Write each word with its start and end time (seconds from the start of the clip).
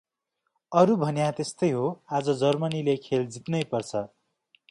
अरु 0.71 0.95
भन्या 1.01 1.27
त्यस्तै 1.39 1.69
हो 1.75 1.83
आज 2.19 2.31
जर्मनिले 2.41 2.97
खेल 3.05 3.27
जित्नै 3.35 3.63
पर्छ। 3.75 3.91